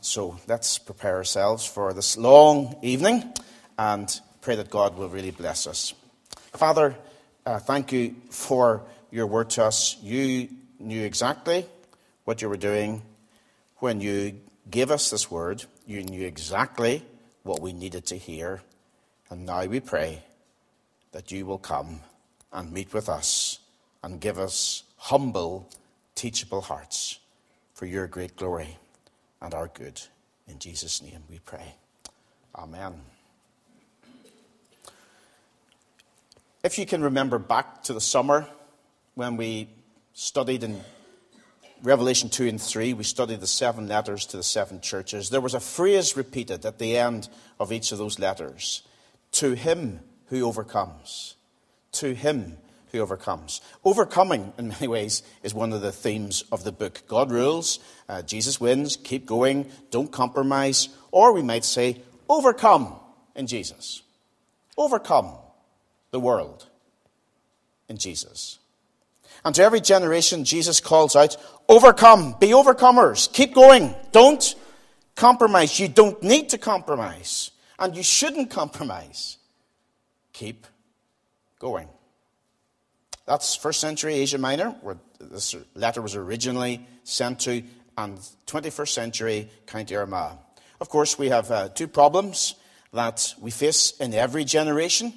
[0.00, 3.32] so let's prepare ourselves for this long evening
[3.78, 5.92] and pray that God will really bless us.
[6.52, 6.96] Father,
[7.44, 9.98] uh, thank you for your word to us.
[10.02, 11.66] You knew exactly
[12.24, 13.02] what you were doing
[13.78, 14.40] when you
[14.70, 15.64] gave us this word.
[15.86, 17.04] You knew exactly
[17.42, 18.62] what we needed to hear.
[19.28, 20.22] And now we pray
[21.12, 22.00] that you will come
[22.52, 23.58] and meet with us
[24.02, 25.68] and give us humble,
[26.14, 27.18] teachable hearts
[27.74, 28.78] for your great glory
[29.40, 30.00] and our good.
[30.46, 31.74] In Jesus' name we pray.
[32.54, 33.00] Amen.
[36.62, 38.46] If you can remember back to the summer
[39.14, 39.68] when we
[40.12, 40.80] studied in
[41.82, 45.30] Revelation 2 and 3, we studied the seven letters to the seven churches.
[45.30, 48.82] There was a phrase repeated at the end of each of those letters
[49.32, 51.36] To him who overcomes.
[51.92, 52.58] To him
[52.92, 53.60] who overcomes.
[53.84, 57.02] Overcoming, in many ways, is one of the themes of the book.
[57.06, 62.94] God rules, uh, Jesus wins, keep going, don't compromise, or we might say, overcome
[63.34, 64.02] in Jesus.
[64.76, 65.32] Overcome
[66.10, 66.66] the world
[67.88, 68.58] in Jesus.
[69.44, 71.36] And to every generation, Jesus calls out,
[71.68, 74.54] overcome, be overcomers, keep going, don't
[75.20, 75.78] compromise.
[75.78, 79.36] You don't need to compromise, and you shouldn't compromise.
[80.32, 80.66] Keep
[81.58, 81.88] going.
[83.30, 87.62] That's first century Asia Minor, where this letter was originally sent to,
[87.96, 90.36] and 21st century County Armagh.
[90.80, 92.56] Of course, we have uh, two problems
[92.92, 95.12] that we face in every generation.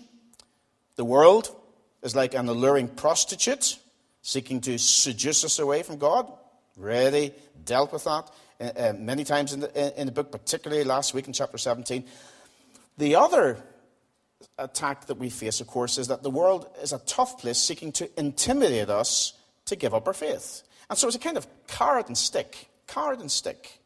[0.95, 1.49] The world
[2.03, 3.79] is like an alluring prostitute
[4.21, 6.31] seeking to seduce us away from God.
[6.77, 7.33] Really
[7.65, 8.29] dealt with that
[8.61, 12.03] uh, uh, many times in the, in the book, particularly last week in chapter 17.
[12.99, 13.57] The other
[14.57, 17.91] attack that we face, of course, is that the world is a tough place seeking
[17.93, 19.33] to intimidate us
[19.65, 20.63] to give up our faith.
[20.89, 22.69] And so it's a kind of carrot and stick.
[22.87, 23.79] Carrot and stick.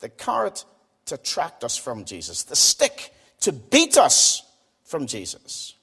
[0.00, 0.64] The carrot
[1.06, 4.42] to attract us from Jesus, the stick to beat us
[4.84, 5.74] from Jesus.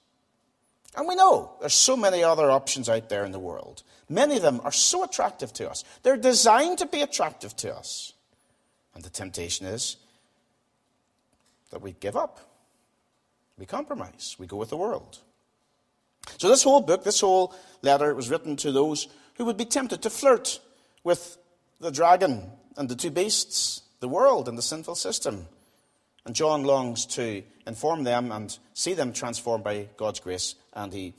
[0.95, 3.83] And we know there's so many other options out there in the world.
[4.09, 5.83] Many of them are so attractive to us.
[6.03, 8.13] They're designed to be attractive to us.
[8.93, 9.97] And the temptation is
[11.71, 12.39] that we give up.
[13.57, 14.35] We compromise.
[14.39, 15.19] We go with the world.
[16.37, 20.01] So, this whole book, this whole letter was written to those who would be tempted
[20.01, 20.59] to flirt
[21.03, 21.37] with
[21.79, 25.47] the dragon and the two beasts, the world and the sinful system.
[26.25, 31.13] And John longs to inform them and see them transformed by God's grace, and he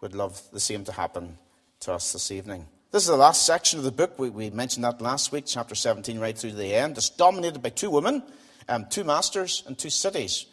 [0.00, 1.38] would love the same to happen
[1.80, 2.66] to us this evening.
[2.90, 4.18] This is the last section of the book.
[4.18, 6.98] We, we mentioned that last week, chapter 17, right through to the end.
[6.98, 8.24] It's dominated by two women,
[8.68, 10.46] um, two masters, and two cities.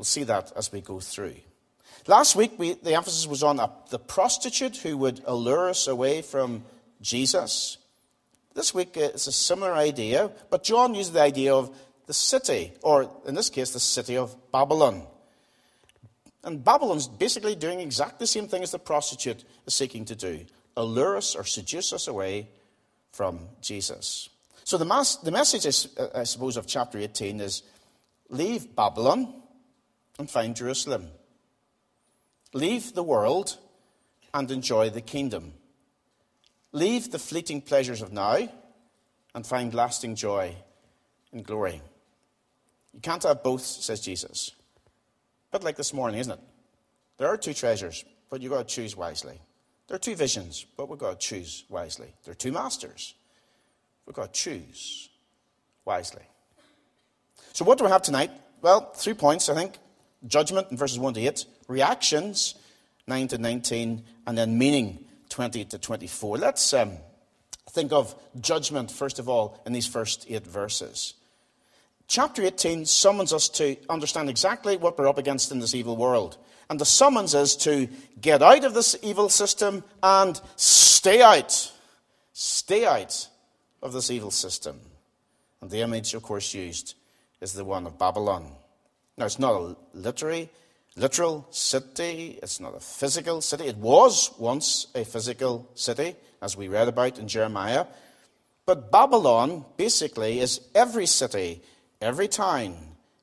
[0.00, 1.34] We'll see that as we go through.
[2.06, 6.22] Last week, we, the emphasis was on a, the prostitute who would allure us away
[6.22, 6.64] from
[7.02, 7.76] Jesus.
[8.54, 12.72] This week, uh, it's a similar idea, but John uses the idea of the city,
[12.80, 15.02] or in this case, the city of Babylon.
[16.44, 20.46] And Babylon's basically doing exactly the same thing as the prostitute is seeking to do
[20.78, 22.48] allure us or seduce us away
[23.12, 24.30] from Jesus.
[24.64, 25.66] So the, mass, the message,
[26.14, 27.64] I suppose, of chapter 18 is
[28.30, 29.39] leave Babylon
[30.20, 31.08] and find Jerusalem.
[32.52, 33.56] Leave the world
[34.34, 35.54] and enjoy the kingdom.
[36.72, 38.48] Leave the fleeting pleasures of now
[39.34, 40.54] and find lasting joy
[41.32, 41.80] and glory.
[42.92, 44.52] You can't have both, says Jesus.
[45.50, 46.40] But like this morning, isn't it?
[47.16, 49.40] There are two treasures, but you've got to choose wisely.
[49.88, 52.12] There are two visions, but we've got to choose wisely.
[52.24, 53.14] There are two masters.
[54.04, 55.08] We've got to choose
[55.86, 56.22] wisely.
[57.54, 58.30] So, what do we have tonight?
[58.60, 59.79] Well, three points, I think
[60.26, 62.54] judgment in verses 1 to 8, reactions
[63.06, 66.38] 9 to 19, and then meaning 20 to 24.
[66.38, 66.92] Let's um,
[67.70, 71.14] think of judgment, first of all, in these first eight verses.
[72.06, 76.36] Chapter 18 summons us to understand exactly what we're up against in this evil world.
[76.68, 77.88] And the summons is to
[78.20, 81.72] get out of this evil system and stay out.
[82.32, 83.28] Stay out
[83.82, 84.80] of this evil system.
[85.60, 86.94] And the image, of course, used
[87.40, 88.52] is the one of Babylon.
[89.20, 90.48] Now, it's not a literary,
[90.96, 93.66] literal city, it's not a physical city.
[93.66, 97.84] It was once a physical city, as we read about in Jeremiah.
[98.64, 101.60] But Babylon basically is every city
[102.00, 102.74] every town,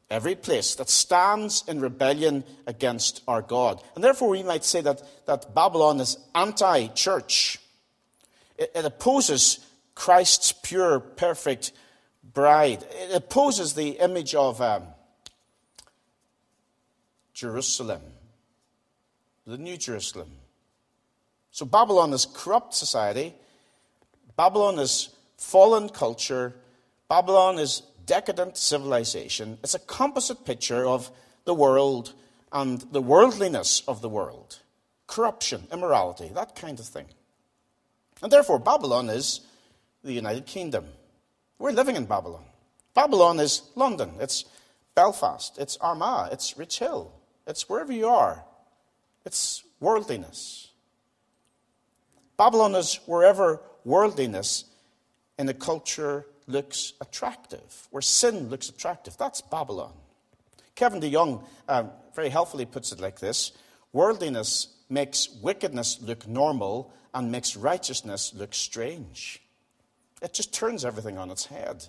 [0.08, 3.82] every place that stands in rebellion against our God.
[3.96, 7.60] And therefore, we might say that, that Babylon is anti church.
[8.56, 9.66] It, it, opposes
[9.96, 11.72] Christ's pure, perfect
[12.24, 14.84] bride, it opposes the image of um,
[17.38, 18.02] Jerusalem,
[19.46, 20.32] the New Jerusalem.
[21.52, 23.36] So, Babylon is corrupt society.
[24.36, 26.56] Babylon is fallen culture.
[27.08, 29.60] Babylon is decadent civilization.
[29.62, 31.12] It's a composite picture of
[31.46, 32.14] the world
[32.52, 34.58] and the worldliness of the world
[35.06, 37.06] corruption, immorality, that kind of thing.
[38.24, 39.42] And therefore, Babylon is
[40.04, 40.86] the United Kingdom.
[41.60, 42.46] We're living in Babylon.
[42.96, 44.46] Babylon is London, it's
[44.96, 47.12] Belfast, it's Armagh, it's Richhill,
[47.48, 48.44] it's wherever you are.
[49.26, 50.72] It's worldliness.
[52.38, 54.66] Babylon is wherever worldliness
[55.40, 59.18] in a culture looks attractive, where sin looks attractive.
[59.18, 59.94] That's Babylon.
[60.76, 63.52] Kevin DeYoung um, very helpfully puts it like this
[63.94, 69.42] Worldliness makes wickedness look normal and makes righteousness look strange.
[70.22, 71.86] It just turns everything on its head.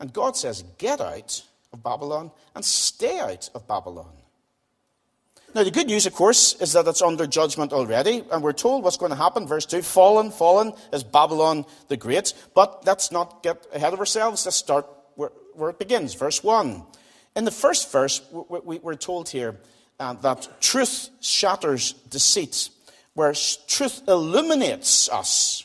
[0.00, 1.42] And God says, Get out
[1.72, 4.12] of Babylon and stay out of Babylon.
[5.54, 8.82] Now, the good news, of course, is that it's under judgment already, and we're told
[8.82, 9.46] what's going to happen.
[9.46, 12.32] Verse 2 Fallen, fallen is Babylon the Great.
[12.54, 14.46] But let's not get ahead of ourselves.
[14.46, 16.14] Let's start where, where it begins.
[16.14, 16.82] Verse 1.
[17.36, 19.58] In the first verse, we, are told here
[20.00, 22.70] uh, that truth shatters deceit,
[23.12, 23.34] where
[23.66, 25.64] truth illuminates us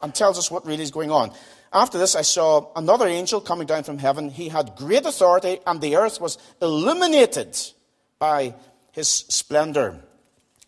[0.00, 1.32] and tells us what really is going on.
[1.72, 4.30] After this, I saw another angel coming down from heaven.
[4.30, 7.58] He had great authority, and the earth was illuminated
[8.20, 8.54] by
[8.94, 10.00] his splendor.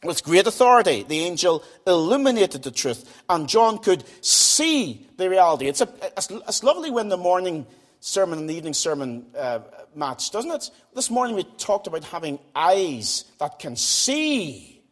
[0.02, 5.67] With great authority, the angel illuminated the truth, and John could see the reality.
[5.67, 7.67] It's, a, it's, it's lovely when the morning
[8.00, 9.61] sermon and the evening sermon uh,
[9.94, 10.70] match, doesn't it?
[10.94, 14.82] This morning we talked about having eyes that can see.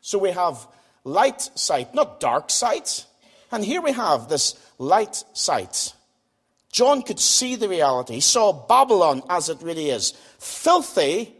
[0.00, 0.66] So we have
[1.04, 3.06] light sight, not dark sight.
[3.50, 5.94] And here we have this light sight.
[6.70, 8.14] John could see the reality.
[8.14, 11.36] He saw Babylon as it really is filthy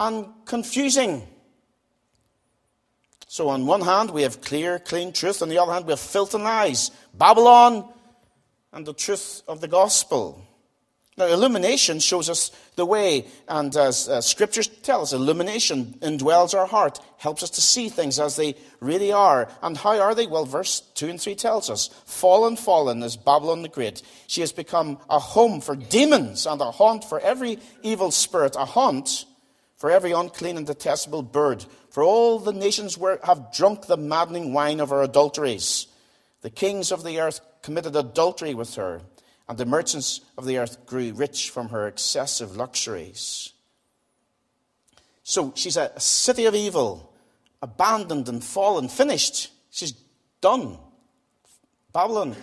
[0.00, 1.26] and confusing.
[3.28, 5.42] So, on one hand, we have clear, clean truth.
[5.42, 6.90] On the other hand, we have filth and lies.
[7.12, 7.92] Babylon
[8.72, 10.44] and the truth of the gospel.
[11.16, 16.66] Now, illumination shows us the way, and as uh, scriptures tell us, illumination indwells our
[16.66, 19.48] heart, helps us to see things as they really are.
[19.62, 20.26] And how are they?
[20.26, 24.02] Well, verse 2 and 3 tells us Fallen, fallen is Babylon the Great.
[24.26, 28.64] She has become a home for demons and a haunt for every evil spirit, a
[28.64, 29.24] haunt
[29.84, 31.62] for every unclean and detestable bird.
[31.90, 35.88] For all the nations were, have drunk the maddening wine of her adulteries.
[36.40, 39.02] The kings of the earth committed adultery with her
[39.46, 43.52] and the merchants of the earth grew rich from her excessive luxuries.
[45.22, 47.12] So she's a city of evil,
[47.60, 49.52] abandoned and fallen, finished.
[49.70, 49.92] She's
[50.40, 50.78] done.
[51.92, 52.36] Babylon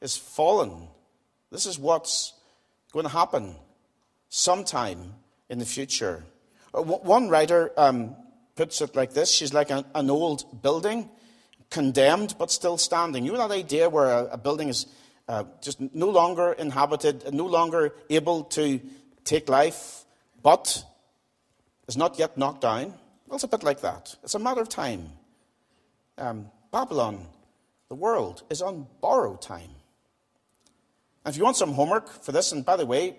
[0.00, 0.88] is fallen.
[1.52, 2.34] This is what's
[2.90, 3.54] going to happen
[4.28, 5.14] sometime
[5.48, 6.24] in the future.
[6.72, 8.14] Uh, one writer um,
[8.54, 11.08] puts it like this She's like an, an, old building,
[11.70, 13.24] condemned but still standing.
[13.24, 14.86] You know that idea where a, a building is
[15.28, 18.80] uh, just no longer inhabited, no longer able to
[19.24, 20.04] take life,
[20.42, 20.84] but
[21.88, 22.94] is not yet knocked down.
[23.26, 24.16] Well, it's a bit like that.
[24.24, 25.10] It's a matter of time.
[26.18, 27.26] Um, Babylon,
[27.88, 29.70] the world, is on borrowed time.
[31.24, 33.16] And if you want some homework for this, and by the way,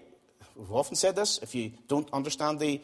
[0.56, 2.82] we've often said this if you don't understand the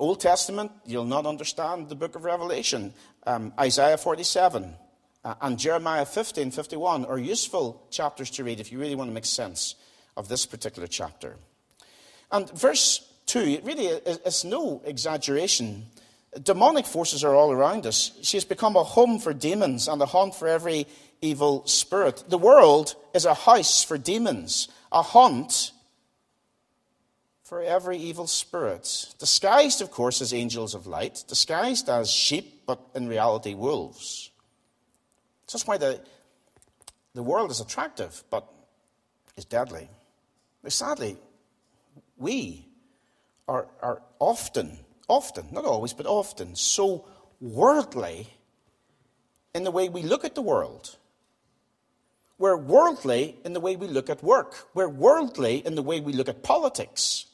[0.00, 2.94] Old Testament, you'll not understand the book of Revelation.
[3.26, 4.74] Um, Isaiah 47,
[5.22, 9.14] uh, and Jeremiah 50 51 are useful chapters to read if you really want to
[9.14, 9.74] make sense
[10.16, 11.36] of this particular chapter.
[12.32, 15.86] And verse 2, it really is no exaggeration.
[16.42, 18.12] Demonic forces are all around us.
[18.22, 20.86] She has become a home for demons and a haunt for every
[21.20, 22.24] evil spirit.
[22.26, 25.72] The world is a house for demons, a haunt
[27.50, 29.12] for every evil spirit.
[29.18, 34.30] Disguised, of course, as angels of light, disguised as sheep, but in reality, wolves.
[35.52, 36.00] That's why the,
[37.12, 38.46] the world is attractive, but
[39.36, 39.88] is deadly.
[40.62, 41.16] But sadly,
[42.18, 42.68] we
[43.48, 44.78] are, are often,
[45.08, 47.04] often, not always, but often, so
[47.40, 48.28] worldly
[49.56, 50.96] in the way we look at the world.
[52.38, 54.68] We're worldly in the way we look at work.
[54.72, 57.26] We're worldly in the way we look at politics.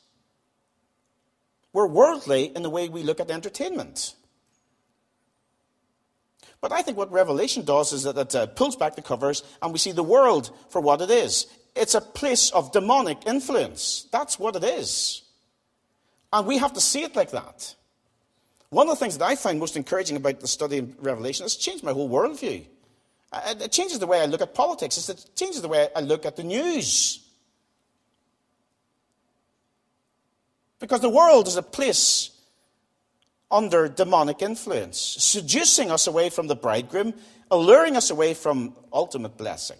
[1.76, 4.14] We're worldly in the way we look at entertainment.
[6.62, 9.74] But I think what Revelation does is that it uh, pulls back the covers and
[9.74, 11.46] we see the world for what it is.
[11.74, 14.08] It's a place of demonic influence.
[14.10, 15.20] That's what it is.
[16.32, 17.74] And we have to see it like that.
[18.70, 21.56] One of the things that I find most encouraging about the study of Revelation is
[21.56, 22.64] changed my whole worldview.
[23.30, 25.10] Uh, it changes the way I look at politics.
[25.10, 27.25] It changes the way I look at the news.
[30.78, 32.30] Because the world is a place
[33.50, 37.14] under demonic influence, seducing us away from the bridegroom,
[37.50, 39.78] alluring us away from ultimate blessing.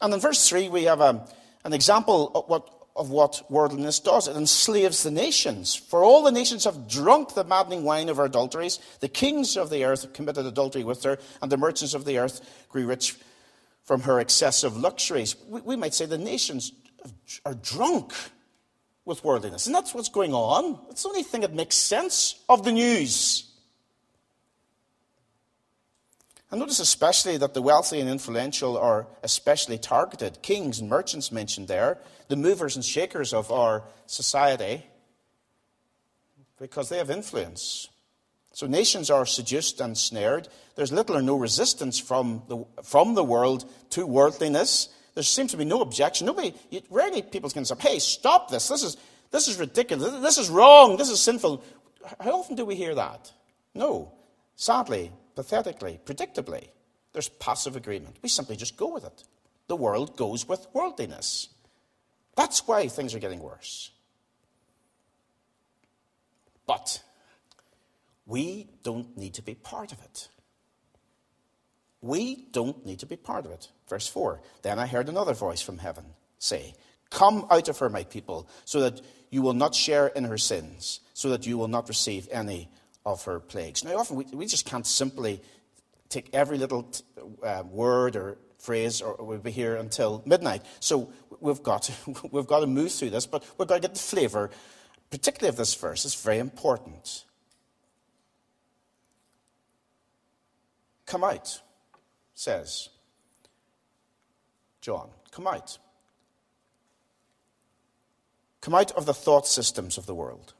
[0.00, 1.26] And in verse 3, we have a,
[1.64, 4.28] an example of what, of what worldliness does.
[4.28, 5.74] It enslaves the nations.
[5.74, 8.78] For all the nations have drunk the maddening wine of her adulteries.
[9.00, 12.66] The kings of the earth committed adultery with her, and the merchants of the earth
[12.68, 13.16] grew rich
[13.84, 15.36] from her excessive luxuries.
[15.48, 16.72] We, we might say the nations
[17.44, 18.12] are drunk
[19.08, 19.66] with worldliness.
[19.66, 20.78] And that's what's going on.
[20.90, 23.44] It's the only thing that makes sense of the news.
[26.50, 30.40] And notice especially that the wealthy and influential are especially targeted.
[30.42, 31.98] Kings and merchants mentioned there,
[32.28, 34.86] the movers and shakers of our society,
[36.58, 37.88] because they have influence.
[38.52, 40.48] So nations are seduced and snared.
[40.74, 44.88] There's little or no resistance from the, from the world to worldliness.
[45.18, 46.28] There seems to be no objection.
[46.28, 46.54] Nobody,
[46.90, 48.68] rarely people can say, hey, stop this.
[48.68, 48.96] This is,
[49.32, 50.12] this is ridiculous.
[50.22, 50.96] This is wrong.
[50.96, 51.64] This is sinful.
[52.20, 53.32] How often do we hear that?
[53.74, 54.12] No.
[54.54, 56.68] Sadly, pathetically, predictably,
[57.12, 58.18] there's passive agreement.
[58.22, 59.24] We simply just go with it.
[59.66, 61.48] The world goes with worldliness.
[62.36, 63.90] That's why things are getting worse.
[66.64, 67.02] But
[68.24, 70.28] we don't need to be part of it.
[72.00, 73.68] We don't need to be part of it.
[73.88, 76.04] Verse 4 Then I heard another voice from heaven
[76.38, 76.74] say,
[77.10, 79.00] Come out of her, my people, so that
[79.30, 82.68] you will not share in her sins, so that you will not receive any
[83.06, 83.82] of her plagues.
[83.82, 85.40] Now, often we, we just can't simply
[86.08, 86.90] take every little
[87.42, 90.62] uh, word or phrase, or we'll be here until midnight.
[90.80, 91.92] So we've got, to,
[92.30, 94.50] we've got to move through this, but we've got to get the flavour,
[95.10, 96.04] particularly of this verse.
[96.04, 97.24] It's very important.
[101.06, 101.62] Come out,
[102.38, 102.88] says
[104.80, 105.10] John.
[105.32, 105.76] Come out.
[108.60, 110.54] Come out of the thought systems of the world.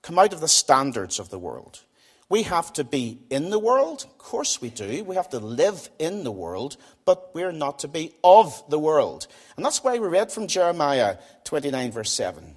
[0.00, 1.82] Come out of the standards of the world.
[2.30, 4.04] We have to be in the world.
[4.04, 5.04] Of course we do.
[5.04, 9.26] We have to live in the world, but we're not to be of the world.
[9.56, 12.56] And that's why we read from Jeremiah 29, verse 7.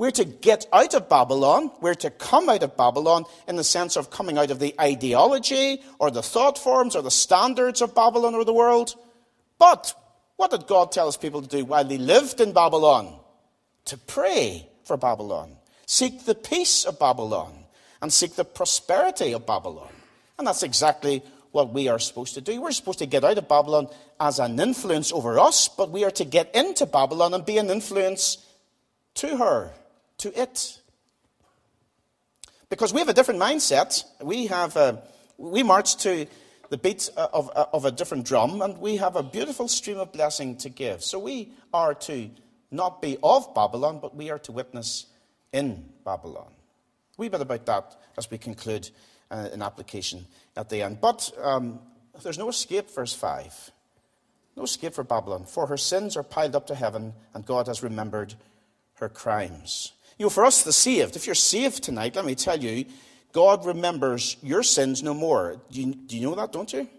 [0.00, 1.70] We're to get out of Babylon.
[1.82, 5.82] We're to come out of Babylon in the sense of coming out of the ideology
[5.98, 8.94] or the thought forms or the standards of Babylon or the world.
[9.58, 9.92] But
[10.36, 13.14] what did God tell his people to do while they lived in Babylon?
[13.84, 15.54] To pray for Babylon.
[15.84, 17.52] Seek the peace of Babylon
[18.00, 19.92] and seek the prosperity of Babylon.
[20.38, 22.58] And that's exactly what we are supposed to do.
[22.62, 23.88] We're supposed to get out of Babylon
[24.18, 27.68] as an influence over us, but we are to get into Babylon and be an
[27.68, 28.46] influence
[29.16, 29.74] to her,
[30.20, 30.80] to it.
[32.68, 34.04] Because we have a different mindset.
[34.22, 35.02] We have a,
[35.36, 36.26] we march to
[36.68, 40.56] the beat of, of a different drum, and we have a beautiful stream of blessing
[40.58, 41.02] to give.
[41.02, 42.30] So we are to
[42.70, 45.06] not be of Babylon, but we are to witness
[45.52, 46.52] in Babylon
[47.20, 48.90] wee bit about that as we conclude
[49.30, 51.00] uh, an application at the end.
[51.00, 51.78] But um,
[52.22, 53.70] there's no escape, verse 5.
[54.56, 57.82] No escape for Babylon, for her sins are piled up to heaven, and God has
[57.82, 58.34] remembered
[58.94, 59.92] her crimes.
[60.20, 62.84] You know, for us, the saved, if you're saved tonight, let me tell you,
[63.32, 65.62] God remembers your sins no more.
[65.70, 66.90] Do you, do you know that, don't you?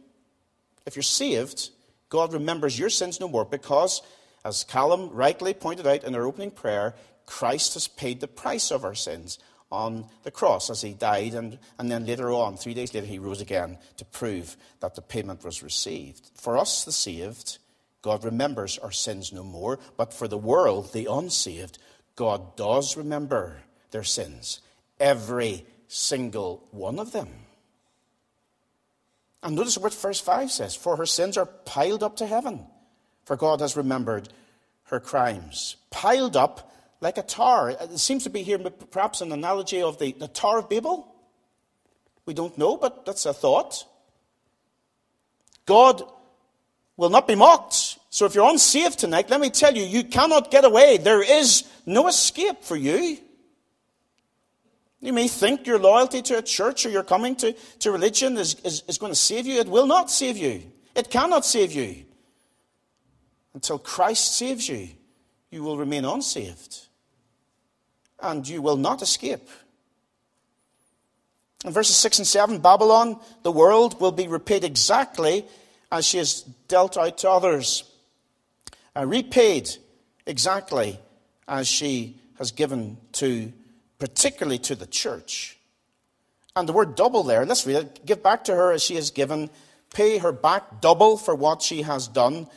[0.87, 1.69] If you're saved,
[2.09, 4.01] God remembers your sins no more because,
[4.43, 6.95] as Callum rightly pointed out in our opening prayer,
[7.27, 9.37] Christ has paid the price of our sins
[9.71, 13.19] on the cross as he died, and, and then later on, three days later, he
[13.19, 16.31] rose again to prove that the payment was received.
[16.33, 17.59] For us, the saved,
[18.01, 21.77] God remembers our sins no more, but for the world, the unsaved,
[22.15, 24.61] God does remember their sins,
[24.99, 27.29] every single one of them.
[29.43, 32.65] And notice what verse 5 says For her sins are piled up to heaven,
[33.25, 34.29] for God has remembered
[34.85, 35.77] her crimes.
[35.89, 37.71] Piled up like a tower.
[37.71, 41.07] It seems to be here perhaps an analogy of the, the Tower of Babel.
[42.25, 43.85] We don't know, but that's a thought.
[45.65, 46.03] God
[47.01, 47.97] will not be mocked.
[48.11, 50.97] So if you're unsaved tonight, let me tell you, you cannot get away.
[50.97, 53.17] There is no escape for you.
[54.99, 58.53] You may think your loyalty to a church or your coming to, to religion is,
[58.63, 59.59] is, is going to save you.
[59.59, 60.61] It will not save you.
[60.95, 62.05] It cannot save you.
[63.55, 64.89] Until Christ saves you,
[65.49, 66.85] you will remain unsaved
[68.21, 69.49] and you will not escape.
[71.65, 75.45] In verses 6 and 7, Babylon, the world, will be repaid exactly
[75.91, 77.83] as she has dealt out to others.
[78.95, 79.69] Uh, repaid
[80.25, 80.99] exactly
[81.47, 83.51] as she has given to,
[83.99, 85.57] particularly to the church.
[86.55, 88.05] And the word double there, let's read it.
[88.05, 89.49] Give back to her as she has given.
[89.93, 92.47] Pay her back double for what she has done.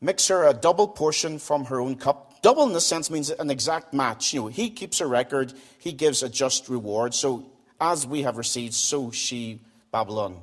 [0.00, 3.50] Mix her a double portion from her own cup double in this sense means an
[3.50, 4.32] exact match.
[4.32, 7.14] You know, he keeps a record, he gives a just reward.
[7.14, 7.50] So
[7.80, 9.60] as we have received, so she,
[9.92, 10.40] Babylon,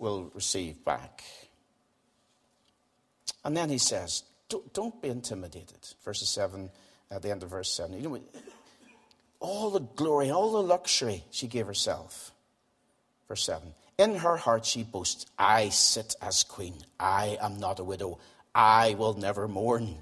[0.00, 1.22] will receive back.
[3.44, 5.78] And then he says, don't, don't be intimidated.
[6.04, 6.70] Verses 7
[7.10, 8.00] at the end of verse 7.
[8.00, 8.20] You know,
[9.38, 12.32] all the glory, all the luxury she gave herself.
[13.28, 13.72] Verse 7.
[13.98, 16.74] In her heart she boasts, I sit as queen.
[16.98, 18.18] I am not a widow.
[18.54, 19.96] I will never mourn.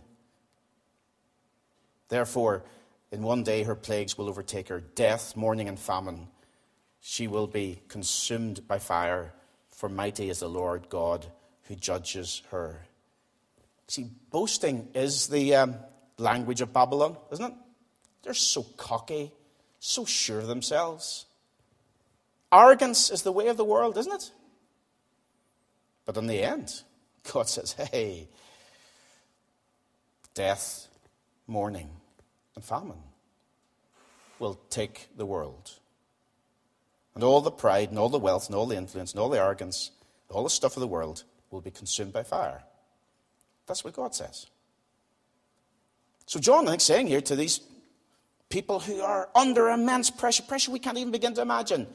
[2.08, 2.64] Therefore,
[3.10, 6.28] in one day her plagues will overtake her death, mourning, and famine.
[7.00, 9.32] She will be consumed by fire,
[9.78, 11.24] for mighty is the Lord God
[11.68, 12.80] who judges her.
[13.86, 15.76] See, boasting is the um,
[16.18, 17.52] language of Babylon, isn't it?
[18.24, 19.30] They're so cocky,
[19.78, 21.26] so sure of themselves.
[22.52, 24.32] Arrogance is the way of the world, isn't it?
[26.06, 26.82] But in the end,
[27.32, 28.26] God says, hey,
[30.34, 30.88] death,
[31.46, 31.90] mourning,
[32.56, 32.98] and famine
[34.40, 35.70] will take the world.
[37.18, 39.40] And all the pride, and all the wealth, and all the influence, and all the
[39.40, 39.90] arrogance,
[40.30, 42.62] all the stuff of the world will be consumed by fire.
[43.66, 44.46] That's what God says.
[46.26, 47.60] So, John, I think, is saying here to these
[48.50, 51.88] people who are under immense pressure, pressure we can't even begin to imagine,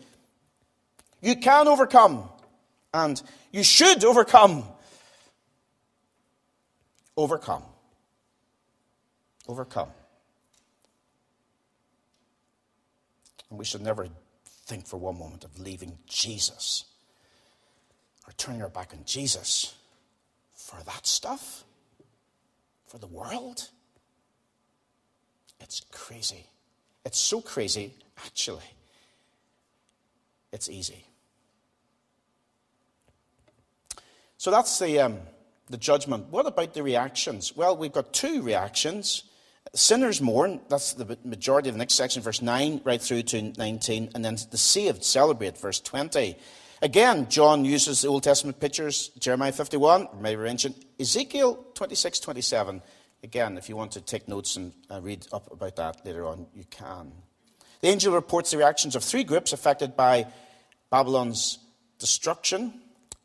[1.22, 2.28] you can overcome,
[2.94, 4.66] and you should overcome.
[7.16, 7.64] Overcome.
[9.48, 9.90] Overcome.
[13.50, 14.10] And we should never
[14.66, 16.86] think for one moment of leaving Jesus
[18.28, 19.76] or turning our back on Jesus
[20.54, 21.64] for that stuff,
[22.88, 23.70] for the world.
[25.60, 26.46] It's crazy.
[27.06, 27.94] It's so crazy,
[28.26, 28.64] actually.
[30.52, 31.06] It's easy.
[34.38, 35.20] So that's the, um,
[35.70, 36.28] the judgment.
[36.30, 37.56] What about the reactions?
[37.56, 39.24] Well, we've got two reactions.
[39.76, 44.12] Sinners mourn, that's the majority of the next section, verse 9 right through to 19,
[44.14, 46.36] and then the saved celebrate, verse 20.
[46.82, 52.82] Again, John uses the Old Testament pictures, Jeremiah 51, maybe mention Ezekiel 26, 27.
[53.24, 56.46] Again, if you want to take notes and uh, read up about that later on,
[56.54, 57.14] you can.
[57.80, 60.28] The angel reports the reactions of three groups affected by
[60.92, 61.58] Babylon's
[62.00, 62.74] destruction.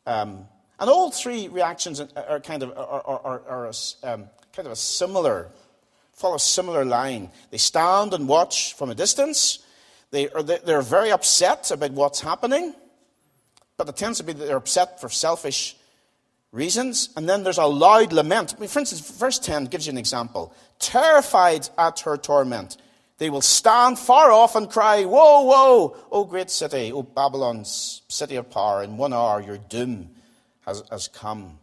[0.05, 0.47] Um,
[0.79, 4.77] and all three reactions are kind of, are, are, are a, um, kind of a
[4.77, 5.51] similar,
[6.19, 7.29] follow a similar line.
[7.49, 9.59] They stand and watch from a distance.
[10.11, 12.75] They are, they're very upset about what's happening.
[13.77, 15.77] But it tends to be that they're upset for selfish
[16.51, 17.09] reasons.
[17.15, 18.53] And then there's a loud lament.
[18.57, 20.53] I mean, for instance, verse 10 gives you an example.
[20.77, 22.75] Terrified at her torment,
[23.17, 28.35] they will stand far off and cry, Woe, woe, O great city, O Babylon's city
[28.35, 28.83] of power.
[28.83, 30.09] In one hour your doom
[30.65, 31.59] has, has come.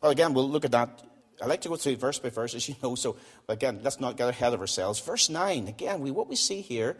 [0.00, 1.02] Well, again, we'll look at that.
[1.44, 2.94] I like to go through verse by verse, as you know.
[2.94, 3.16] So,
[3.50, 4.98] again, let's not get ahead of ourselves.
[4.98, 6.96] Verse 9, again, we, what we see here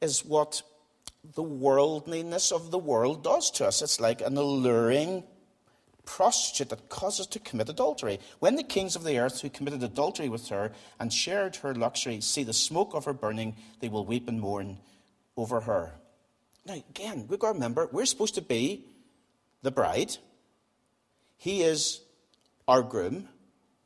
[0.00, 0.62] is what
[1.34, 3.82] the worldliness of the world does to us.
[3.82, 5.24] It's like an alluring
[6.04, 8.20] prostitute that causes us to commit adultery.
[8.38, 12.20] When the kings of the earth who committed adultery with her and shared her luxury
[12.20, 14.78] see the smoke of her burning, they will weep and mourn
[15.36, 15.92] over her.
[16.66, 18.84] Now, again, we've got to remember we're supposed to be
[19.62, 20.16] the bride,
[21.36, 22.00] he is
[22.68, 23.28] our groom.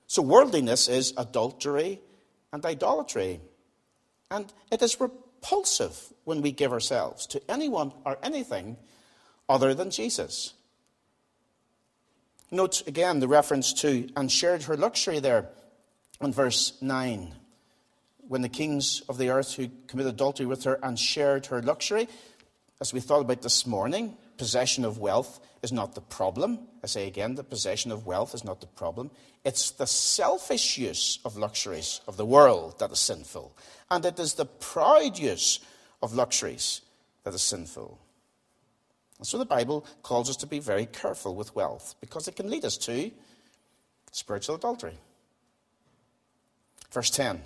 [0.06, 2.00] So, worldliness is adultery
[2.52, 3.40] and idolatry.
[4.30, 8.76] And it is repulsive when we give ourselves to anyone or anything
[9.48, 10.54] other than Jesus.
[12.50, 15.48] Note again the reference to and shared her luxury there
[16.20, 17.34] in verse 9.
[18.28, 22.08] When the kings of the earth who committed adultery with her and shared her luxury,
[22.80, 26.60] as we thought about this morning, possession of wealth is not the problem.
[26.84, 29.10] I say again, the possession of wealth is not the problem.
[29.44, 33.52] It's the selfish use of luxuries of the world that is sinful.
[33.90, 35.58] And it is the proud use
[36.00, 36.82] of luxuries
[37.24, 37.98] that is sinful.
[39.18, 42.48] And so the Bible calls us to be very careful with wealth because it can
[42.48, 43.10] lead us to
[44.12, 44.96] spiritual adultery.
[46.92, 47.42] Verse 10.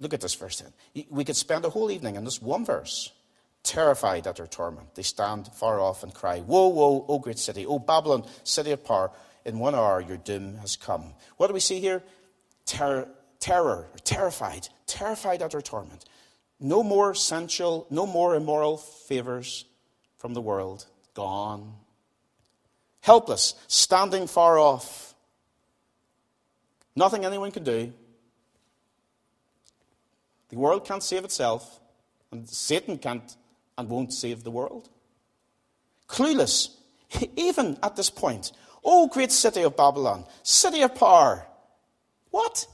[0.00, 0.62] Look at this verse
[0.94, 1.06] 10.
[1.08, 3.10] We could spend a whole evening in this one verse,
[3.62, 4.94] terrified at her torment.
[4.94, 8.84] They stand far off and cry, Woe, woe, O great city, O Babylon, city of
[8.84, 9.10] power,
[9.44, 11.14] in one hour your doom has come.
[11.36, 12.02] What do we see here?
[12.66, 13.08] Terror,
[13.40, 16.04] terror, terrified, terrified at her torment.
[16.60, 19.64] No more sensual, no more immoral favors
[20.18, 20.86] from the world.
[21.14, 21.74] Gone.
[23.00, 25.14] Helpless, standing far off.
[26.94, 27.92] Nothing anyone can do.
[30.50, 31.80] The world can't save itself,
[32.30, 33.36] and Satan can't
[33.76, 34.88] and won't save the world.
[36.08, 36.70] Clueless,
[37.36, 38.52] even at this point.
[38.84, 41.46] Oh, great city of Babylon, city of power.
[42.30, 42.66] What?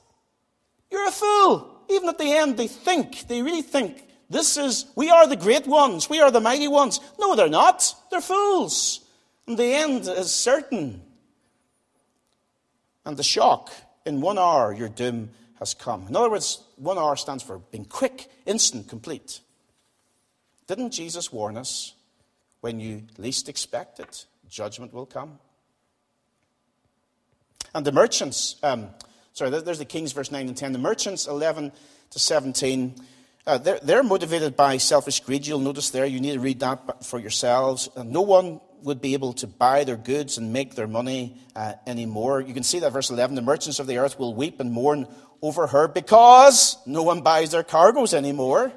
[0.90, 1.74] You're a fool.
[1.90, 5.66] Even at the end, they think, they really think, this is, we are the great
[5.66, 7.00] ones, we are the mighty ones.
[7.18, 7.94] No, they're not.
[8.10, 9.00] They're fools.
[9.46, 11.02] And the end is certain.
[13.06, 13.72] And the shock,
[14.04, 16.06] in one hour, your doom has come.
[16.08, 19.40] In other words, one hour stands for being quick, instant, complete.
[20.68, 21.94] Didn't Jesus warn us
[22.60, 25.38] when you least expect it, judgment will come?
[27.74, 28.90] And the merchants, um,
[29.32, 30.72] sorry, there's the Kings, verse 9 and 10.
[30.72, 31.72] The merchants, 11
[32.10, 32.94] to 17,
[33.46, 35.46] uh, they're, they're, motivated by selfish greed.
[35.46, 37.88] You'll notice there, you need to read that for yourselves.
[37.96, 41.74] And no one would be able to buy their goods and make their money uh,
[41.86, 42.42] anymore.
[42.42, 45.06] You can see that verse 11 the merchants of the earth will weep and mourn
[45.40, 48.70] over her because no one buys their cargoes anymore.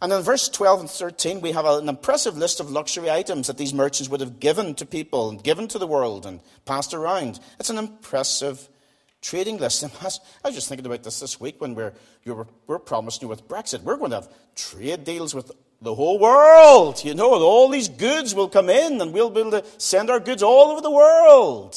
[0.00, 3.58] And in verse 12 and 13, we have an impressive list of luxury items that
[3.58, 7.40] these merchants would have given to people and given to the world and passed around.
[7.58, 8.68] It's an impressive
[9.20, 9.82] trading list.
[9.84, 9.88] I
[10.44, 13.82] was just thinking about this this week when we're, were, we're promising you with Brexit,
[13.82, 17.04] we're going to have trade deals with the whole world.
[17.04, 20.20] You know, all these goods will come in and we'll be able to send our
[20.20, 21.76] goods all over the world.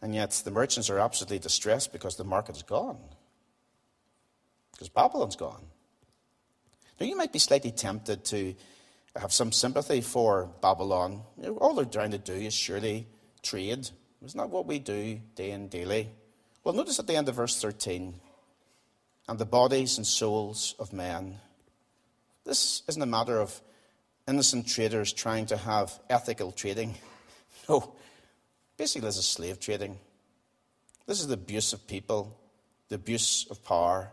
[0.00, 2.98] And yet the merchants are absolutely distressed because the market is gone.
[4.76, 5.64] Because Babylon's gone.
[7.00, 8.54] Now, you might be slightly tempted to
[9.16, 11.22] have some sympathy for Babylon.
[11.38, 13.06] You know, all they're trying to do is surely
[13.42, 13.88] trade.
[14.22, 16.10] Isn't that what we do day in, daily?
[16.62, 18.14] Well, notice at the end of verse 13
[19.28, 21.38] and the bodies and souls of men.
[22.44, 23.58] This isn't a matter of
[24.28, 26.94] innocent traders trying to have ethical trading.
[27.68, 27.96] No.
[28.76, 29.98] Basically, this is slave trading.
[31.04, 32.38] This is the abuse of people,
[32.88, 34.12] the abuse of power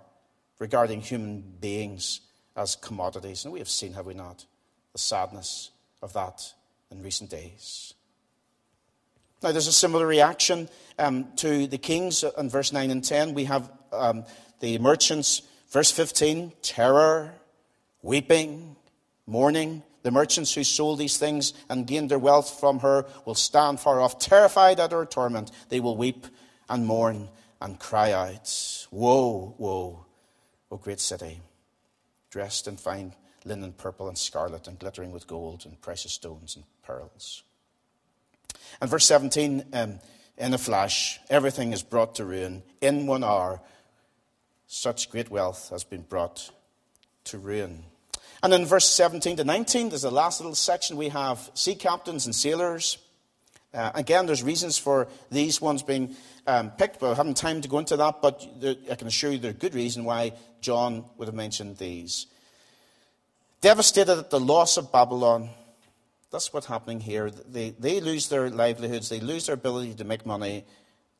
[0.63, 2.21] regarding human beings
[2.55, 3.43] as commodities.
[3.43, 4.45] And we have seen, have we not,
[4.93, 5.71] the sadness
[6.01, 6.53] of that
[6.89, 7.93] in recent days.
[9.41, 13.33] Now, there's a similar reaction um, to the kings in verse 9 and 10.
[13.33, 14.23] We have um,
[14.61, 17.33] the merchants, verse 15, terror,
[18.01, 18.77] weeping,
[19.27, 19.83] mourning.
[20.03, 23.99] The merchants who sold these things and gained their wealth from her will stand far
[23.99, 25.51] off, terrified at her torment.
[25.67, 26.25] They will weep
[26.69, 27.27] and mourn
[27.59, 30.05] and cry out, Woe, woe,
[30.73, 31.39] O great city,
[32.31, 33.13] dressed in fine
[33.45, 37.43] linen, purple and scarlet, and glittering with gold and precious stones and pearls.
[38.81, 39.99] And verse 17, um,
[40.35, 42.63] in a flash, everything is brought to ruin.
[42.81, 43.61] In one hour,
[44.65, 46.49] such great wealth has been brought
[47.25, 47.83] to ruin.
[48.41, 50.97] And in verse 17 to 19, there's the last little section.
[50.97, 52.97] We have sea captains and sailors.
[53.73, 57.67] Uh, again, there's reasons for these ones being um, picked, but I haven't time to
[57.67, 58.21] go into that.
[58.21, 58.45] But
[58.89, 62.27] I can assure you there's a good reason why John would have mentioned these.
[63.61, 65.49] Devastated at the loss of Babylon.
[66.31, 67.31] That's what's happening here.
[67.31, 70.65] They, they lose their livelihoods, they lose their ability to make money.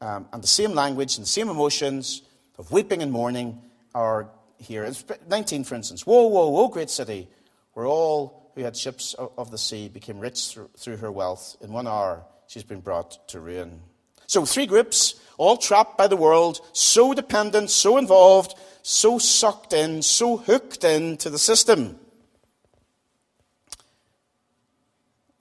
[0.02, 2.22] Um, and the same language and the same emotions
[2.60, 3.62] of weeping and mourning
[3.96, 4.84] are here.
[4.84, 6.06] It's 19, for instance.
[6.06, 7.30] Whoa, whoa, whoa, great city,
[7.74, 11.56] where all who had ships of the sea became rich through her wealth.
[11.62, 13.82] In one hour, she's been brought to ruin.
[14.28, 20.04] So, three groups, all trapped by the world, so dependent, so involved, so sucked in,
[20.04, 21.98] so hooked in to the system.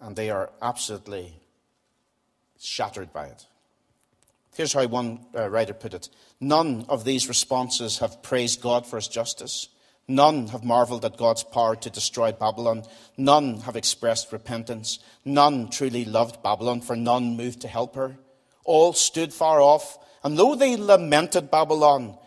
[0.01, 1.35] And they are absolutely
[2.59, 3.47] shattered by it.
[4.57, 6.09] Here's how one uh, writer put it
[6.41, 9.69] None of these responses have praised God for his justice.
[10.09, 12.83] None have marveled at God's power to destroy Babylon.
[13.17, 14.99] None have expressed repentance.
[15.25, 18.17] None truly loved Babylon, for none moved to help her.
[18.65, 22.19] All stood far off, and though they lamented Babylon,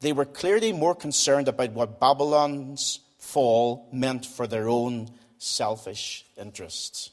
[0.00, 7.10] they were clearly more concerned about what Babylon's fall meant for their own selfish interests.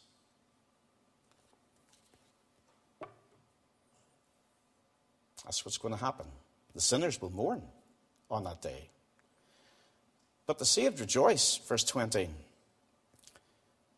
[5.43, 6.27] That's what's going to happen.
[6.75, 7.63] The sinners will mourn
[8.29, 8.89] on that day.
[10.49, 12.27] But the saved rejoice, verse 20.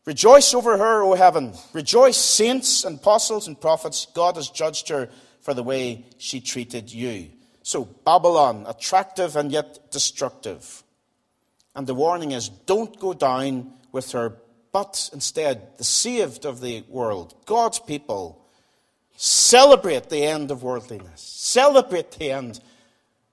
[0.04, 1.54] Rejoice over her, O heaven.
[1.72, 4.06] Rejoice, saints and apostles and prophets.
[4.12, 5.08] God has judged her
[5.40, 7.30] for the way she treated you.
[7.62, 10.82] So, Babylon, attractive and yet destructive.
[11.74, 14.36] And the warning is don't go down with her,
[14.72, 18.44] but instead, the saved of the world, God's people,
[19.16, 21.22] Celebrate the end of worldliness.
[21.22, 22.60] Celebrate the end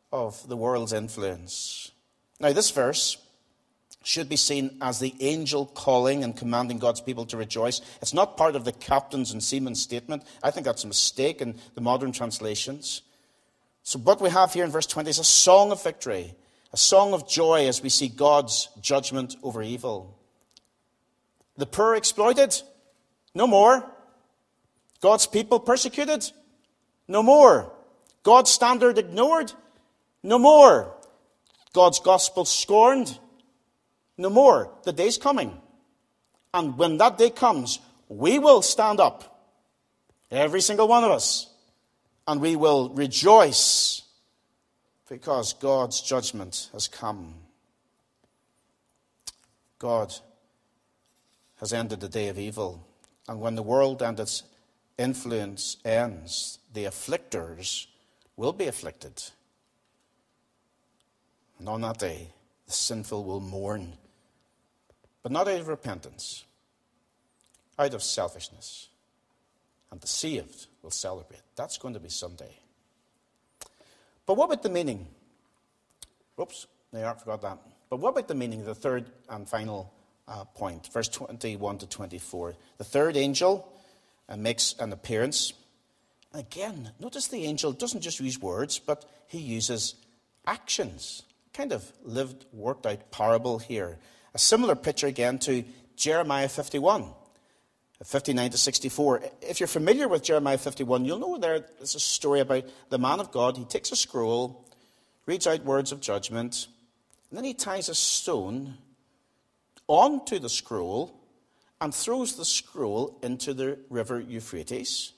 [0.09, 1.91] of the world's influence.
[2.39, 3.17] Now, this verse
[4.03, 7.81] should be seen as the angel calling and commanding God's people to rejoice.
[8.01, 10.23] It's not part of the captain's and seaman's statement.
[10.41, 13.01] I think that's a mistake in the modern translations.
[13.83, 16.33] So, what we have here in verse 20 is a song of victory,
[16.71, 20.17] a song of joy as we see God's judgment over evil.
[21.57, 22.55] The poor exploited?
[23.35, 23.85] No more.
[25.01, 26.31] God's people persecuted?
[27.07, 27.71] No more.
[28.23, 29.51] God's standard ignored?
[30.23, 30.93] No more.
[31.73, 33.17] God's gospel scorned?
[34.17, 34.71] No more.
[34.83, 35.59] The day's coming.
[36.53, 39.45] And when that day comes, we will stand up,
[40.31, 41.47] every single one of us,
[42.27, 44.01] and we will rejoice
[45.07, 47.35] because God's judgment has come.
[49.77, 50.13] God
[51.59, 52.85] has ended the day of evil.
[53.27, 54.43] And when the world and its
[54.97, 57.87] influence ends, the afflictors
[58.35, 59.23] will be afflicted.
[61.59, 62.29] And on that day,
[62.65, 63.93] the sinful will mourn,
[65.21, 66.45] but not out of repentance,
[67.77, 68.87] out of selfishness.
[69.91, 71.41] And the saved will celebrate.
[71.55, 72.59] That's going to be Sunday.
[74.25, 75.07] But what about the meaning?
[76.39, 77.57] Oops, I forgot that.
[77.89, 79.91] But what about the meaning, the third and final
[80.27, 82.55] uh, point, verse 21 to 24?
[82.77, 83.67] The third angel
[84.29, 85.53] uh, makes an appearance.
[86.31, 89.95] And again, notice the angel doesn't just use words, but he uses
[90.45, 91.23] actions.
[91.59, 93.97] Kind of lived, worked out parable here.
[94.33, 95.65] A similar picture again to
[95.97, 97.09] Jeremiah 51.
[98.01, 99.23] 59 to 64.
[99.41, 103.31] If you're familiar with Jeremiah 51, you'll know there's a story about the man of
[103.31, 103.57] God.
[103.57, 104.65] He takes a scroll,
[105.25, 106.69] reads out words of judgment,
[107.29, 108.77] and then he ties a stone
[109.85, 111.13] onto the scroll
[111.81, 115.11] and throws the scroll into the river Euphrates.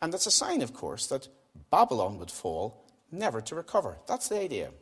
[0.00, 1.28] And that's a sign, of course, that
[1.70, 3.98] Babylon would fall, never to recover.
[4.08, 4.72] That's the idea.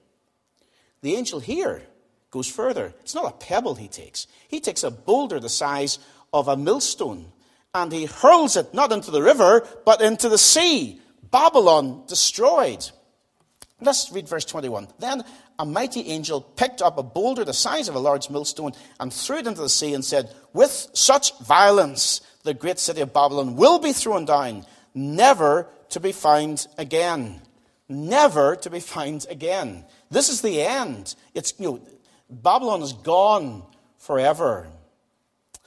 [1.03, 1.83] The angel here
[2.31, 2.95] goes further.
[3.01, 5.99] It's not a pebble he takes, he takes a boulder the size
[6.33, 7.33] of a millstone
[7.75, 11.01] and he hurls it not into the river, but into the sea.
[11.31, 12.91] Babylon destroyed.
[13.81, 14.89] Let's read verse 21.
[14.99, 15.25] Then
[15.59, 19.39] a mighty angel picked up a boulder the size of a large millstone and threw
[19.39, 23.79] it into the sea and said, With such violence, the great city of Babylon will
[23.79, 27.41] be thrown down, never to be found again.
[27.89, 29.85] Never to be found again.
[30.11, 31.15] This is the end.
[31.35, 31.81] It's, you know,
[32.29, 33.63] Babylon is gone
[33.99, 34.69] forever.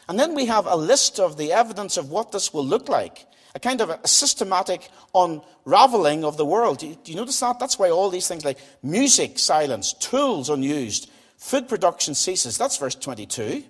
[0.09, 3.25] And then we have a list of the evidence of what this will look like
[3.55, 6.79] a kind of a systematic unraveling of the world.
[6.79, 7.59] Do you, do you notice that?
[7.59, 12.57] That's why all these things like music silence, tools unused, food production ceases.
[12.57, 13.63] That's verse 22.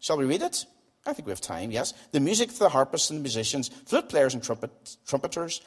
[0.00, 0.66] Shall we read it?
[1.06, 1.94] I think we have time, yes.
[2.12, 5.60] The music of the harpists and musicians, flute players and trumpet, trumpeters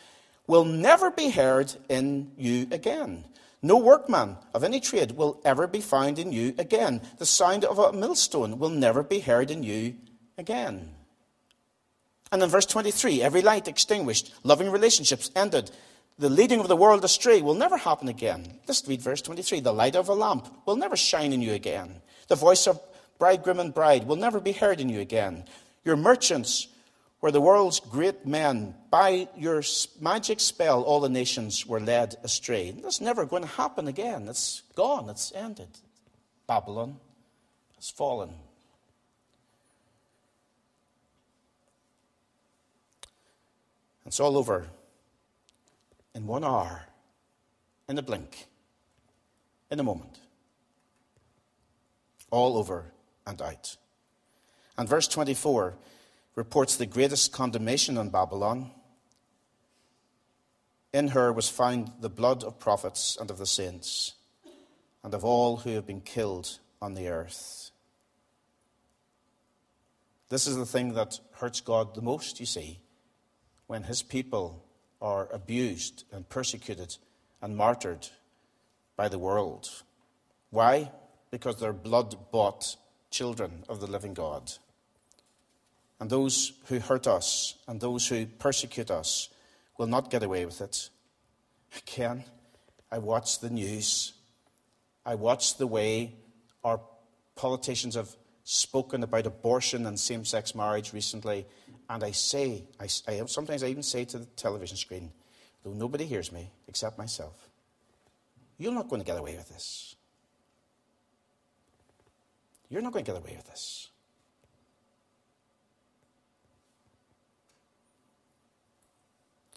[0.47, 3.23] will never be heard in you again.
[3.63, 7.01] No workman of any trade will ever be found in you again.
[7.17, 9.95] The sound of a millstone will never be heard in you
[10.37, 10.95] again.
[12.31, 15.69] And in verse 23, every light extinguished, loving relationships ended,
[16.17, 18.59] the leading of the world astray will never happen again.
[18.67, 19.59] Let's read verse 23.
[19.59, 22.01] The light of a lamp will never shine in you again.
[22.27, 22.79] The voice of
[23.19, 25.45] bridegroom and bride will never be heard in you again.
[25.83, 26.67] Your merchants
[27.21, 28.75] were the world's great men.
[28.89, 29.63] By your
[29.99, 32.71] magic spell, all the nations were led astray.
[32.71, 34.27] That's never going to happen again.
[34.27, 35.69] It's gone, it's ended.
[36.47, 36.97] Babylon
[37.77, 38.33] has fallen.
[44.05, 44.67] It's all over
[46.13, 46.83] in one hour,
[47.87, 48.47] in a blink,
[49.69, 50.19] in a moment.
[52.31, 52.91] All over
[53.25, 53.77] and out.
[54.77, 55.75] And verse 24
[56.35, 58.71] reports the greatest condemnation on Babylon.
[60.93, 64.13] In her was found the blood of prophets and of the saints,
[65.03, 67.71] and of all who have been killed on the earth.
[70.29, 72.79] This is the thing that hurts God the most, you see
[73.71, 74.65] when his people
[75.01, 76.97] are abused and persecuted
[77.41, 78.09] and martyred
[78.97, 79.69] by the world.
[80.49, 80.91] Why?
[81.31, 82.75] Because they're blood bought
[83.11, 84.51] children of the living God.
[86.01, 89.29] And those who hurt us and those who persecute us
[89.77, 90.89] will not get away with it.
[91.77, 92.23] Again,
[92.91, 94.13] I watch the news.
[95.05, 96.15] I watch the way
[96.63, 96.81] our
[97.35, 98.09] politicians have
[98.43, 101.45] spoken about abortion and same sex marriage recently.
[101.87, 105.11] And I say, I, I, sometimes I even say to the television screen,
[105.63, 107.47] though nobody hears me except myself,
[108.57, 109.95] you're not going to get away with this.
[112.69, 113.90] You're not going to get away with this.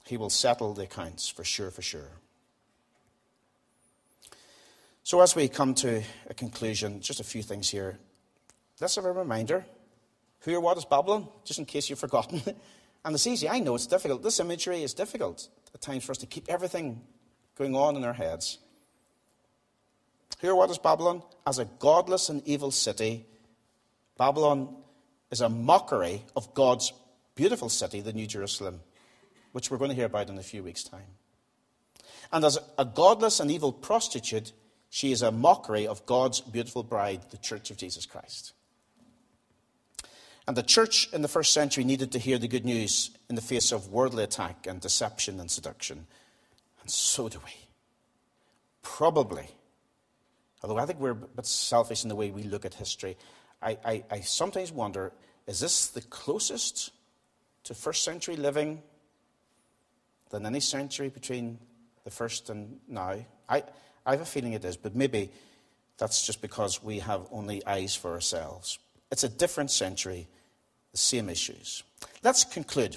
[0.04, 2.10] He will settle the accounts for sure, for sure.
[5.02, 7.98] So, as we come to a conclusion, just a few things here.
[8.80, 9.64] Let's have a reminder
[10.40, 12.42] who or what is Babylon, just in case you've forgotten.
[13.04, 13.48] and it's easy.
[13.48, 14.22] I know it's difficult.
[14.22, 17.02] This imagery is difficult at times for us to keep everything
[17.56, 18.58] going on in our heads.
[20.40, 21.22] Who or what is Babylon?
[21.46, 23.26] As a godless and evil city,
[24.18, 24.76] Babylon
[25.30, 26.92] is a mockery of God's
[27.34, 28.80] beautiful city, the New Jerusalem,
[29.54, 31.14] which we're going to hear about in a few weeks' time.
[32.32, 34.52] And as a godless and evil prostitute,
[34.90, 38.52] she is a mockery of God's beautiful bride, the Church of Jesus Christ.
[40.48, 43.40] And the church in the first century needed to hear the good news in the
[43.40, 46.08] face of worldly attack and deception and seduction.
[46.82, 47.52] And so do we.
[48.82, 49.46] Probably.
[50.64, 53.16] Although I think we're a bit selfish in the way we look at history,
[53.62, 55.12] I, I, I sometimes wonder
[55.46, 56.90] is this the closest
[57.62, 58.82] to first century living
[60.34, 61.58] than any century between
[62.04, 63.16] the first and now?
[63.48, 63.62] I,
[64.04, 65.30] I have a feeling it is, but maybe
[65.96, 68.78] that's just because we have only eyes for ourselves.
[69.10, 70.26] It's a different century,
[70.92, 71.82] the same issues.
[72.22, 72.96] Let's conclude.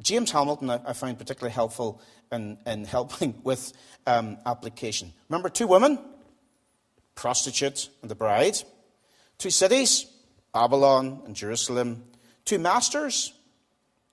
[0.00, 3.72] James Hamilton, I find particularly helpful in, in helping with
[4.06, 5.12] um, application.
[5.28, 5.98] Remember two women,
[7.14, 8.58] prostitute and the bride,
[9.38, 10.06] two cities,
[10.52, 12.04] Babylon and Jerusalem,
[12.44, 13.32] two masters,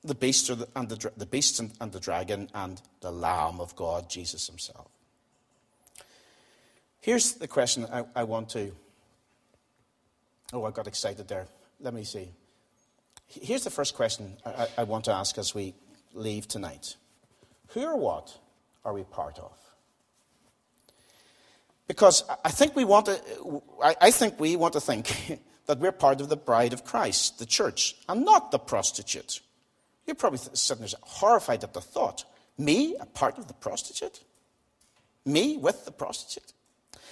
[0.03, 4.47] the beast, and the, the beast and the dragon, and the Lamb of God, Jesus
[4.47, 4.87] himself.
[7.01, 8.71] Here's the question I, I want to.
[10.51, 11.47] Oh, I got excited there.
[11.79, 12.29] Let me see.
[13.27, 15.75] Here's the first question I, I want to ask as we
[16.13, 16.95] leave tonight
[17.69, 18.37] Who or what
[18.83, 19.51] are we part of?
[21.87, 23.19] Because I think we want to,
[23.99, 27.45] I think we want to think that we're part of the bride of Christ, the
[27.45, 29.41] church, and not the prostitute.
[30.09, 32.25] You're probably sitting there horrified at the thought.
[32.57, 34.23] Me, a part of the prostitute?
[35.23, 36.51] Me with the prostitute?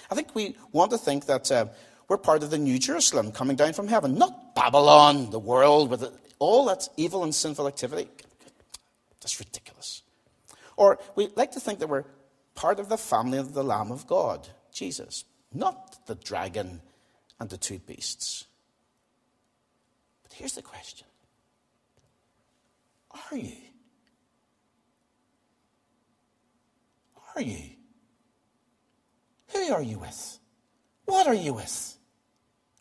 [0.09, 1.67] I think we want to think that uh,
[2.07, 6.09] we're part of the New Jerusalem coming down from heaven, not Babylon, the world with
[6.39, 8.09] all that evil and sinful activity.
[9.21, 10.01] That's ridiculous.
[10.75, 12.05] Or we like to think that we're
[12.55, 16.81] part of the family of the Lamb of God, Jesus, not the dragon
[17.39, 18.45] and the two beasts.
[20.23, 21.06] But here's the question
[23.31, 23.57] Are you?
[27.35, 27.69] Are you?
[29.53, 30.39] Who are you with?
[31.05, 31.97] What are you with?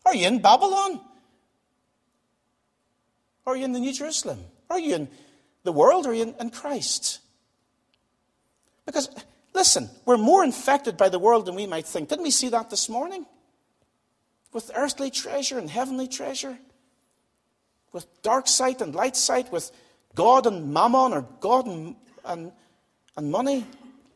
[0.05, 1.01] Are you in Babylon?
[3.47, 4.41] Are you in the New Jerusalem?
[4.71, 5.09] Are you in
[5.67, 7.21] the world are you in, in Christ?
[8.87, 9.11] Because,
[9.53, 12.09] listen, we're more infected by the world than we might think.
[12.09, 13.27] Didn't we see that this morning?
[14.53, 16.57] With earthly treasure and heavenly treasure?
[17.93, 19.51] With dark sight and light sight?
[19.51, 19.71] With
[20.17, 22.51] God and mammon or God and, and,
[23.17, 23.65] and money?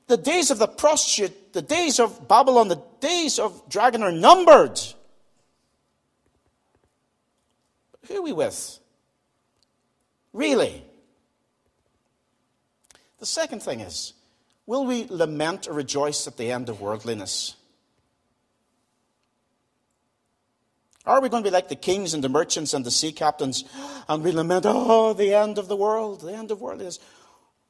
[0.08, 4.80] The days of the prostitute, the days of Babylon, the days of dragon are numbered.
[8.08, 8.80] Who are we with?
[10.32, 10.84] Really?
[13.20, 14.14] The second thing is
[14.66, 17.54] will we lament or rejoice at the end of worldliness?
[21.06, 23.64] Are we going to be like the kings and the merchants and the sea captains
[24.08, 26.98] and we lament, oh, the end of the world, the end of worldliness?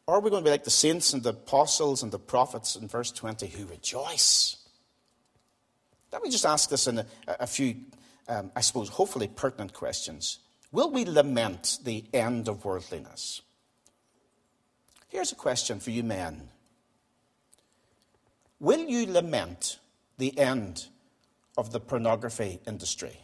[0.07, 2.75] Or are we going to be like the saints and the apostles and the prophets
[2.75, 4.57] in verse 20 who rejoice?
[6.13, 7.77] Let me just ask this in a, a few,
[8.29, 10.41] um, I suppose, hopefully pertinent questions.
[10.73, 13.43] Will we lament the end of worldliness?
[15.09, 16.49] Here's a question for you men
[18.59, 19.79] Will you lament
[20.19, 20.87] the end
[21.61, 23.21] of the pornography industry?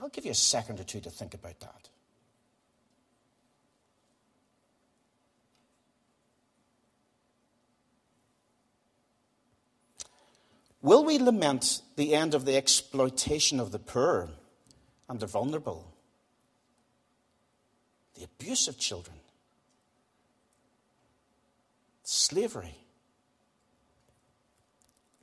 [0.00, 1.88] I'll give you a second or two to think about that.
[10.82, 14.28] Will we lament the end of the exploitation of the poor
[15.08, 15.94] and the vulnerable?
[18.16, 19.16] The abuse of children?
[22.02, 22.83] Slavery?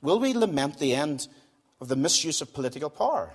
[0.02, 1.28] Will we lament the end
[1.80, 3.34] of the misuse of political power?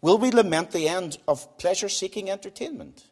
[0.00, 3.04] Will we lament the end of pleasure seeking entertainment?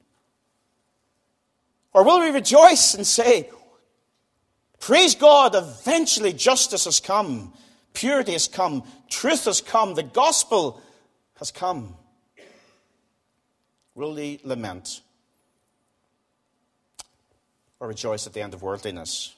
[1.92, 3.50] Or will we rejoice and say,
[4.80, 7.52] Praise God, eventually justice has come
[7.94, 8.84] Purity has come.
[9.08, 9.94] Truth has come.
[9.94, 10.80] The gospel
[11.38, 11.94] has come.
[13.94, 15.02] Will we lament
[17.78, 19.34] or rejoice at the end of worldliness?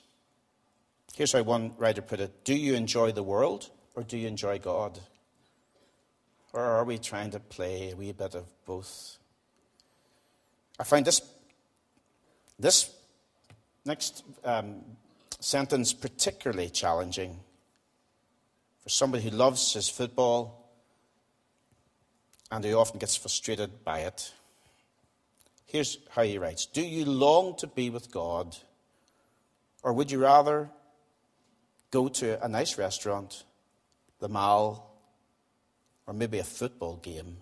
[1.14, 4.58] Here's how one writer put it Do you enjoy the world or do you enjoy
[4.58, 4.98] God?
[6.52, 9.18] Or are we trying to play a wee bit of both?
[10.78, 11.20] I find this,
[12.58, 12.92] this
[13.84, 14.82] next um,
[15.40, 17.38] sentence particularly challenging
[18.82, 20.68] for somebody who loves his football
[22.50, 24.32] and who often gets frustrated by it.
[25.66, 28.56] Here's how he writes Do you long to be with God,
[29.82, 30.70] or would you rather
[31.94, 33.44] go to a nice restaurant,
[34.18, 34.98] the mall,
[36.08, 37.36] or maybe a football game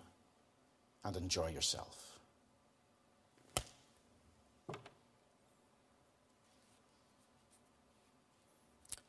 [1.02, 2.18] and enjoy yourself?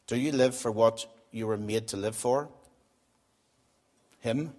[0.08, 2.48] Do you live for what you were made to live for?
[4.22, 4.54] Him?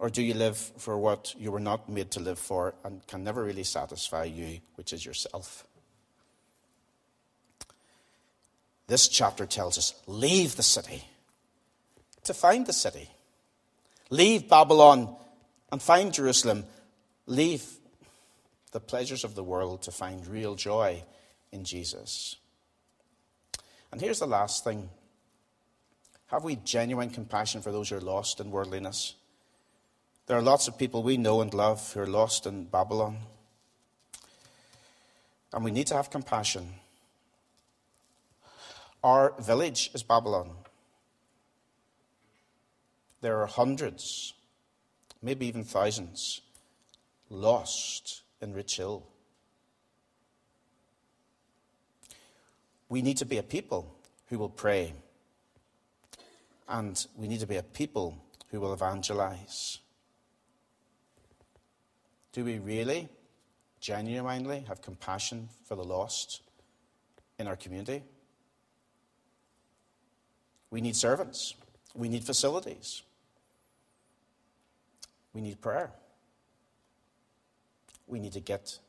[0.00, 3.22] Or do you live for what you were not made to live for and can
[3.22, 5.64] never really satisfy you, which is yourself?
[8.86, 11.04] This chapter tells us leave the city
[12.24, 13.08] to find the city.
[14.10, 15.14] Leave Babylon
[15.70, 16.64] and find Jerusalem.
[17.26, 17.64] Leave
[18.72, 21.02] the pleasures of the world to find real joy
[21.52, 22.36] in Jesus.
[23.92, 24.90] And here's the last thing
[26.26, 29.14] Have we genuine compassion for those who are lost in worldliness?
[30.26, 33.18] There are lots of people we know and love who are lost in Babylon.
[35.52, 36.74] And we need to have compassion.
[39.04, 40.50] Our village is Babylon.
[43.20, 44.32] There are hundreds,
[45.20, 46.40] maybe even thousands,
[47.28, 49.02] lost in Richhill.
[52.88, 53.94] We need to be a people
[54.28, 54.94] who will pray.
[56.66, 58.16] And we need to be a people
[58.52, 59.80] who will evangelize.
[62.32, 63.10] Do we really,
[63.80, 66.40] genuinely have compassion for the lost
[67.38, 68.02] in our community?
[70.74, 71.54] We need servants.
[71.94, 73.02] We need facilities.
[75.32, 75.92] We need prayer.
[78.08, 78.80] We need to get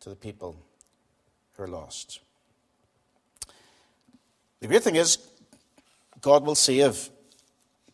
[0.00, 0.56] to the people
[1.52, 2.20] who are lost.
[4.60, 5.18] The great thing is,
[6.22, 7.10] God will save.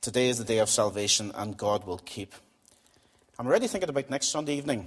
[0.01, 2.33] Today is the day of salvation, and God will keep.
[3.41, 4.87] I'm already thinking about next Sunday evening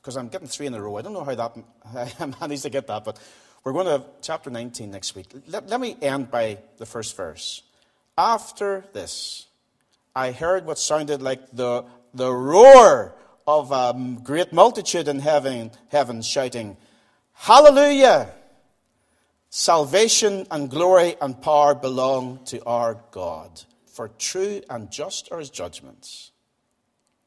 [0.00, 0.96] because I'm getting three in a row.
[0.96, 1.56] I don't know how that
[2.18, 3.20] I managed to get that, but
[3.64, 5.26] we're going to chapter 19 next week.
[5.46, 7.62] Let, let me end by the first verse.
[8.18, 9.46] After this,
[10.14, 13.14] I heard what sounded like the, the roar
[13.46, 16.76] of a great multitude in heaven, heaven shouting,
[17.34, 18.30] Hallelujah!
[19.48, 25.50] Salvation and glory and power belong to our God, for true and just are his
[25.50, 26.30] judgments.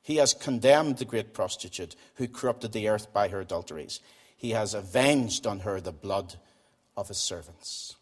[0.02, 4.00] He has condemned the great prostitute who corrupted the earth by her adulteries.
[4.36, 6.36] He has avenged on her the blood
[6.98, 7.96] of his servants.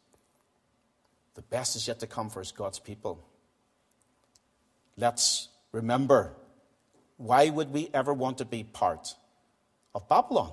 [1.35, 3.23] The best is yet to come for his God's people.
[4.97, 6.35] Let's remember
[7.17, 9.15] why would we ever want to be part
[9.95, 10.51] of Babylon?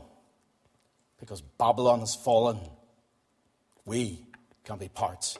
[1.18, 2.58] Because Babylon has fallen.
[3.84, 4.24] We
[4.64, 5.38] can be part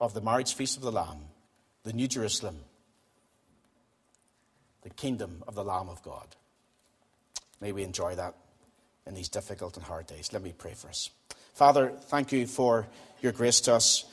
[0.00, 1.24] of the marriage feast of the Lamb,
[1.82, 2.60] the New Jerusalem,
[4.82, 6.34] the kingdom of the Lamb of God.
[7.60, 8.34] May we enjoy that
[9.10, 10.32] in these difficult and hard days.
[10.32, 11.10] Let me pray for us.
[11.52, 12.86] Father, thank you for
[13.20, 14.04] your grace to us.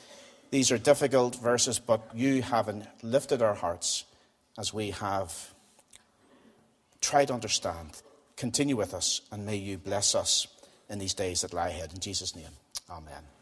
[0.50, 2.68] These are difficult verses, but you have
[3.02, 4.04] lifted our hearts
[4.58, 5.54] as we have
[7.00, 8.02] tried to understand.
[8.36, 10.48] Continue with us, and may you bless us
[10.90, 11.92] in these days that lie ahead.
[11.94, 12.50] In Jesus' name,
[12.90, 13.37] amen.